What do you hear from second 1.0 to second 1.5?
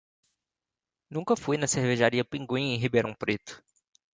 Nunca